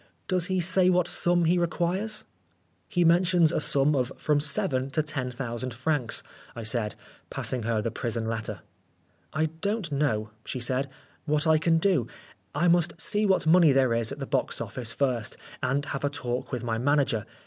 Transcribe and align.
Does 0.27 0.47
he 0.47 0.59
say 0.59 0.89
what 0.89 1.07
sum 1.07 1.45
he 1.45 1.59
requires?" 1.59 2.23
"He 2.89 3.03
mentions 3.05 3.51
a 3.51 3.59
sum 3.59 3.93
of 3.95 4.11
from 4.17 4.39
seven 4.39 4.89
to 4.89 5.03
ten 5.03 5.29
thousand 5.29 5.75
francs," 5.75 6.23
I 6.55 6.63
said, 6.63 6.95
passing 7.29 7.61
her 7.61 7.83
the 7.83 7.91
prison 7.91 8.25
letter." 8.27 8.61
I 9.41 9.45
don't 9.45 9.91
know," 9.91 10.31
she 10.43 10.59
said, 10.59 10.89
"what 11.25 11.45
I 11.45 11.59
can 11.59 11.77
do? 11.77 12.07
I 12.55 12.67
must 12.67 12.99
see 12.99 13.27
what 13.27 13.45
money 13.45 13.73
there 13.73 13.93
is 13.93 14.11
at 14.11 14.17
the 14.17 14.25
box 14.25 14.59
office 14.59 14.91
first, 14.91 15.37
and 15.61 15.85
have 15.85 16.03
a 16.03 16.09
talk 16.09 16.51
with 16.51 16.63
my 16.63 16.79
manager. 16.79 17.23